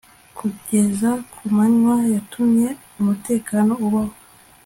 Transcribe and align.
Kugeza 0.37 1.09
ku 1.33 1.41
manywa 1.55 1.95
yatumye 2.13 2.67
umutekano 2.99 3.71
ubaho 3.85 4.15